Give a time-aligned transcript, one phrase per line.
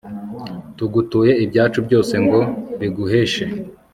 [0.77, 2.39] tugutuye ibyacu byose, ngo
[2.79, 3.43] biguheshe